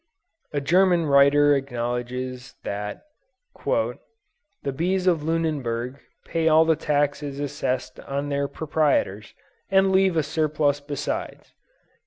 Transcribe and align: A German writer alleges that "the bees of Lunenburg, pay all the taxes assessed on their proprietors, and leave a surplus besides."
A 0.51 0.59
German 0.59 1.05
writer 1.05 1.55
alleges 1.55 2.55
that 2.63 3.03
"the 3.63 4.71
bees 4.75 5.05
of 5.05 5.21
Lunenburg, 5.21 5.99
pay 6.25 6.47
all 6.47 6.65
the 6.65 6.75
taxes 6.75 7.39
assessed 7.39 7.99
on 7.99 8.29
their 8.29 8.47
proprietors, 8.47 9.35
and 9.69 9.91
leave 9.91 10.17
a 10.17 10.23
surplus 10.23 10.79
besides." 10.79 11.53